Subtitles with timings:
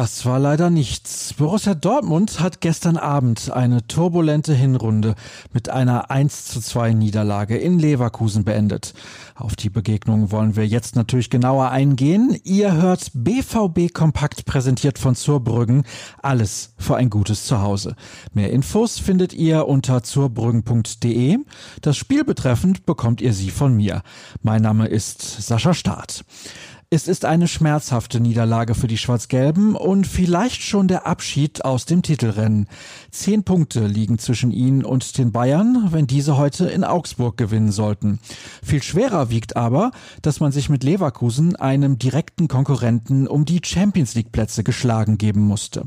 [0.00, 1.34] Das war leider nichts.
[1.34, 5.14] Borussia Dortmund hat gestern Abend eine turbulente Hinrunde
[5.52, 8.94] mit einer 1 zu 2 Niederlage in Leverkusen beendet.
[9.34, 12.34] Auf die Begegnung wollen wir jetzt natürlich genauer eingehen.
[12.44, 15.84] Ihr hört BVB Kompakt präsentiert von Zurbrüggen.
[16.22, 17.94] Alles für ein gutes Zuhause.
[18.32, 21.36] Mehr Infos findet ihr unter zurbrüggen.de.
[21.82, 24.00] Das Spiel betreffend bekommt ihr sie von mir.
[24.40, 26.24] Mein Name ist Sascha Staat.
[26.92, 32.02] Es ist eine schmerzhafte Niederlage für die Schwarz-Gelben und vielleicht schon der Abschied aus dem
[32.02, 32.66] Titelrennen.
[33.12, 38.18] Zehn Punkte liegen zwischen ihnen und den Bayern, wenn diese heute in Augsburg gewinnen sollten.
[38.60, 44.16] Viel schwerer wiegt aber, dass man sich mit Leverkusen einem direkten Konkurrenten um die Champions
[44.16, 45.84] League Plätze geschlagen geben musste.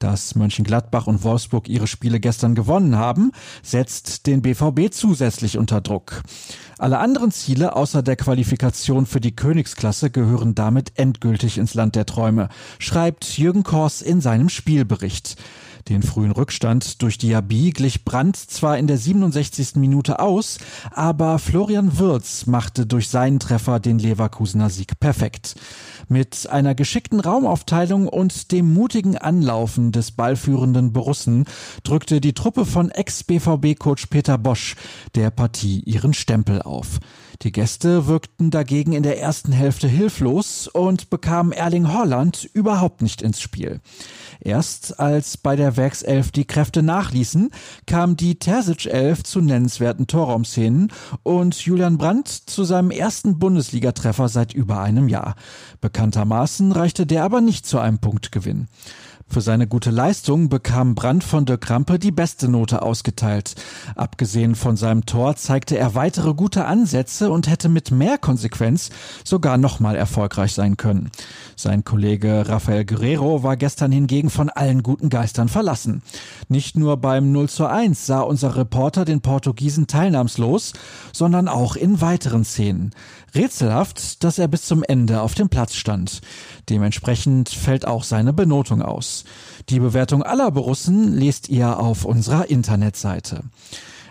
[0.00, 3.30] Dass Mönchengladbach und Wolfsburg ihre Spiele gestern gewonnen haben,
[3.62, 6.24] setzt den BVB zusätzlich unter Druck.
[6.80, 12.06] Alle anderen Ziele außer der Qualifikation für die Königsklasse gehören damit endgültig ins Land der
[12.06, 15.36] Träume, schreibt Jürgen Kors in seinem Spielbericht.
[15.90, 19.76] Den frühen Rückstand durch Diaby glich Brandt zwar in der 67.
[19.76, 20.58] Minute aus,
[20.90, 25.56] aber Florian Würz machte durch seinen Treffer den Leverkusener Sieg perfekt.
[26.08, 31.44] Mit einer geschickten Raumaufteilung und dem mutigen Anlaufen des ballführenden Borussen
[31.82, 34.76] drückte die Truppe von Ex-BVB-Coach Peter Bosch
[35.14, 36.98] der Partie ihren Stempel auf auf.
[37.42, 43.22] Die Gäste wirkten dagegen in der ersten Hälfte hilflos und bekamen Erling Holland überhaupt nicht
[43.22, 43.80] ins Spiel.
[44.40, 47.50] Erst als bei der Werkself die Kräfte nachließen,
[47.86, 54.80] kam die Terzic-Elf zu nennenswerten Torraumszenen und Julian Brandt zu seinem ersten Bundesligatreffer seit über
[54.80, 55.34] einem Jahr.
[55.80, 58.68] Bekanntermaßen reichte der aber nicht zu einem Punktgewinn.
[59.32, 63.54] Für seine gute Leistung bekam Brandt von der Krampe die beste Note ausgeteilt.
[63.94, 68.90] Abgesehen von seinem Tor zeigte er weitere gute Ansätze und hätte mit mehr Konsequenz
[69.24, 71.10] sogar nochmal erfolgreich sein können.
[71.56, 76.02] Sein Kollege Rafael Guerrero war gestern hingegen von allen guten Geistern verlassen.
[76.48, 80.72] Nicht nur beim 0 zu 1 sah unser Reporter den Portugiesen teilnahmslos,
[81.12, 82.92] sondern auch in weiteren Szenen.
[83.34, 86.20] Rätselhaft, dass er bis zum Ende auf dem Platz stand.
[86.68, 89.24] Dementsprechend fällt auch seine Benotung aus.
[89.68, 93.42] Die Bewertung aller Borussen lest ihr auf unserer Internetseite.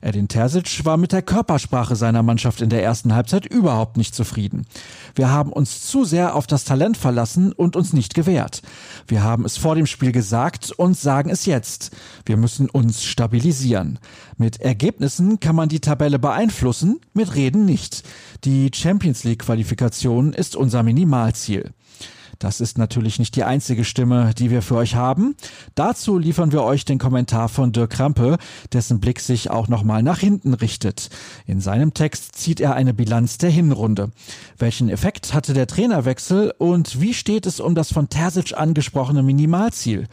[0.00, 4.66] Edin Terzic war mit der Körpersprache seiner Mannschaft in der ersten Halbzeit überhaupt nicht zufrieden.
[5.14, 8.62] Wir haben uns zu sehr auf das Talent verlassen und uns nicht gewehrt.
[9.06, 11.90] Wir haben es vor dem Spiel gesagt und sagen es jetzt.
[12.24, 13.98] Wir müssen uns stabilisieren.
[14.36, 18.02] Mit Ergebnissen kann man die Tabelle beeinflussen, mit Reden nicht.
[18.44, 21.72] Die Champions League Qualifikation ist unser Minimalziel.
[22.38, 25.36] Das ist natürlich nicht die einzige Stimme, die wir für euch haben.
[25.74, 28.38] Dazu liefern wir euch den Kommentar von Dirk Krampe,
[28.72, 31.08] dessen Blick sich auch nochmal nach hinten richtet.
[31.46, 34.10] In seinem Text zieht er eine Bilanz der Hinrunde.
[34.58, 40.06] Welchen Effekt hatte der Trainerwechsel und wie steht es um das von Terzic angesprochene Minimalziel?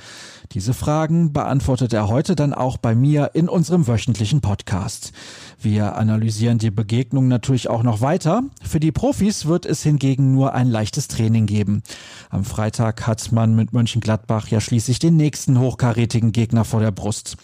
[0.52, 5.12] Diese Fragen beantwortet er heute dann auch bei mir in unserem wöchentlichen Podcast.
[5.60, 8.44] Wir analysieren die Begegnung natürlich auch noch weiter.
[8.62, 11.82] Für die Profis wird es hingegen nur ein leichtes Training geben.
[12.30, 17.38] Am Freitag hat man mit Mönchengladbach ja schließlich den nächsten hochkarätigen Gegner vor der Brust.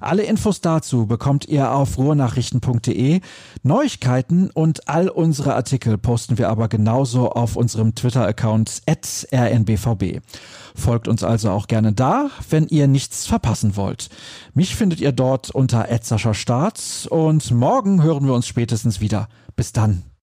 [0.00, 3.20] Alle Infos dazu bekommt ihr auf ruhrnachrichten.de.
[3.62, 8.82] Neuigkeiten und all unsere Artikel posten wir aber genauso auf unserem Twitter-Account
[9.32, 10.20] rnbvb.
[10.74, 14.08] Folgt uns also auch gerne da, wenn ihr nichts verpassen wollt.
[14.54, 15.86] Mich findet ihr dort unter
[16.34, 19.28] Start und morgen hören wir uns spätestens wieder.
[19.56, 20.07] Bis dann.